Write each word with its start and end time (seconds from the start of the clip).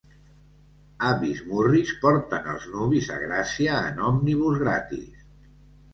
Avis 1.09 1.43
murris 1.49 1.91
porten 2.05 2.49
els 2.55 2.65
nuvis 2.77 3.13
a 3.19 3.19
Gràcia 3.27 3.77
en 3.91 4.05
òmnibus 4.11 4.61
gratis. 4.63 5.25